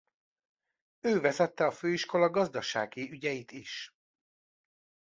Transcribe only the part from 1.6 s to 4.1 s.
a főiskola gazdasági ügyeit is.